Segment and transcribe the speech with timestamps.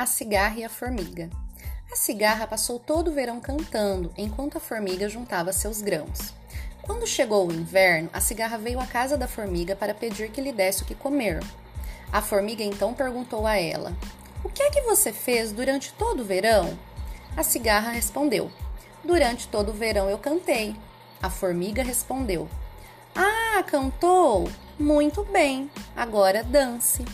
[0.00, 1.28] A cigarra e a formiga.
[1.92, 6.32] A cigarra passou todo o verão cantando, enquanto a formiga juntava seus grãos.
[6.80, 10.52] Quando chegou o inverno, a cigarra veio à casa da formiga para pedir que lhe
[10.52, 11.40] desse o que comer.
[12.10, 13.94] A formiga então perguntou a ela:
[14.42, 16.78] O que é que você fez durante todo o verão?
[17.36, 18.50] A cigarra respondeu:
[19.04, 20.74] Durante todo o verão eu cantei.
[21.20, 22.48] A formiga respondeu:
[23.14, 24.48] Ah, cantou?
[24.78, 27.04] Muito bem, agora dance.